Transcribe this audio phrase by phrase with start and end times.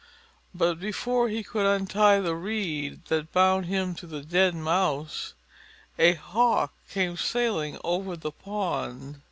[0.55, 5.35] But before he could untie the reed that bound him to the dead Mouse,
[5.99, 9.19] a Hawk came sailing over the pond.